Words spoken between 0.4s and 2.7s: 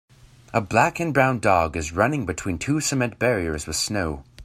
A black and brown dog is running between